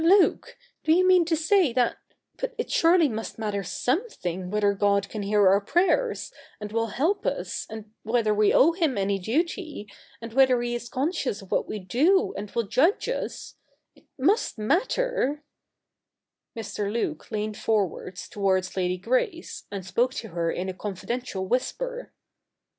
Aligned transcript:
Luke, 0.03 0.57
do 0.83 0.91
you 0.93 1.07
mean 1.07 1.25
to 1.25 1.35
say 1.35 1.71
that— 1.73 1.99
but 2.39 2.55
it 2.57 2.71
surely 2.71 3.07
must 3.07 3.37
matter 3.37 3.61
some 3.61 4.09
thing 4.09 4.49
whether 4.49 4.73
God 4.73 5.07
can 5.09 5.21
hear 5.21 5.47
our 5.47 5.61
prayers, 5.61 6.31
and 6.59 6.71
will 6.71 6.87
help 6.87 7.23
us, 7.23 7.67
and 7.69 7.91
whether 8.01 8.33
we 8.33 8.51
owe 8.51 8.71
Him 8.71 8.97
any 8.97 9.19
duty, 9.19 9.87
and 10.19 10.33
whether 10.33 10.59
He 10.63 10.73
is 10.73 10.89
conscious 10.89 11.43
of 11.43 11.51
what 11.51 11.67
Ave 11.67 11.79
do, 11.85 12.33
and 12.35 12.49
will 12.49 12.63
judge 12.67 13.07
us— 13.09 13.57
it 13.95 14.05
must 14.17 14.57
matter' 14.57 15.43
Mr. 16.57 16.91
Luke 16.91 17.29
leaned 17.29 17.57
forwards 17.57 18.27
towards 18.27 18.75
Lady 18.75 18.97
Grace, 18.97 19.67
and 19.71 19.85
spoke 19.85 20.15
to 20.15 20.29
her 20.29 20.51
in 20.51 20.67
a 20.67 20.73
confidential 20.73 21.45
whisper. 21.45 22.11